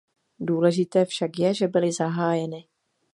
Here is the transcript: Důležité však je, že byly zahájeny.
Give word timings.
Důležité 0.39 1.05
však 1.05 1.31
je, 1.39 1.53
že 1.53 1.67
byly 1.67 1.91
zahájeny. 1.93 2.67